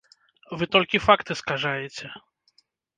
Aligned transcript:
Вы 0.61 0.69
толькі 0.77 1.03
факты 1.07 1.33
скажаеце! 1.45 2.05